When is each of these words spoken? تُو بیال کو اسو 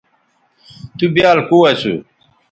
تُو 0.97 1.05
بیال 1.15 1.39
کو 1.47 1.57
اسو 1.71 1.93